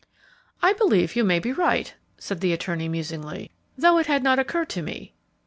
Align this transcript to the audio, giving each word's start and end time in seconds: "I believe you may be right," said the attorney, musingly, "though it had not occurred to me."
"I 0.63 0.73
believe 0.73 1.15
you 1.15 1.23
may 1.23 1.37
be 1.37 1.53
right," 1.53 1.93
said 2.17 2.39
the 2.41 2.53
attorney, 2.53 2.89
musingly, 2.89 3.51
"though 3.77 3.99
it 3.99 4.07
had 4.07 4.23
not 4.23 4.39
occurred 4.39 4.69
to 4.69 4.81
me." 4.81 5.13